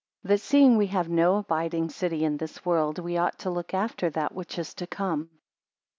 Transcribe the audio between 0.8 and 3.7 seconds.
have no abiding city in this world, we ought to